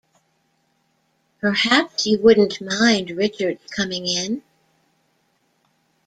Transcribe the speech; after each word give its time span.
Perhaps 1.41 2.07
you 2.07 2.19
wouldn't 2.19 2.59
mind 2.59 3.11
Richard's 3.11 3.69
coming 3.71 4.07
in? 4.07 4.41